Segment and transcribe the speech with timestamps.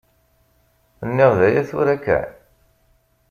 [1.07, 2.27] Nniɣ-d aya tura kan?